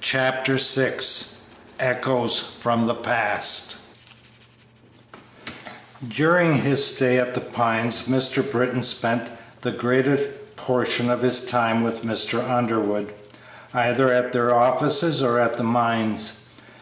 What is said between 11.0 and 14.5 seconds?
of his time with Mr. Underwood, either at